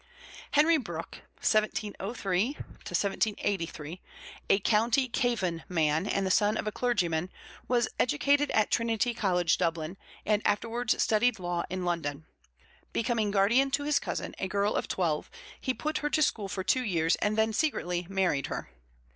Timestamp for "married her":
18.09-18.71